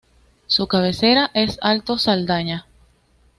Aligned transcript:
Su 0.47 0.65
cabecera 0.67 1.29
es 1.35 1.59
Alto 1.61 1.99
Saldaña. 1.99 2.65